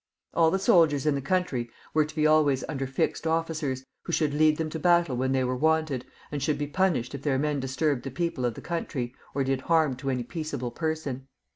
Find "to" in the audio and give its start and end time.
2.05-2.15, 4.71-4.79, 9.97-10.09